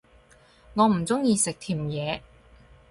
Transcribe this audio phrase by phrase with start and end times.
[0.73, 2.23] 我唔鍾意食甜野